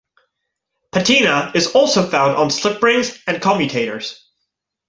Patina 0.91 1.51
is 1.53 1.73
also 1.75 2.09
found 2.09 2.35
on 2.35 2.49
slip 2.49 2.81
rings 2.81 3.19
and 3.27 3.39
commutators. 3.39 4.19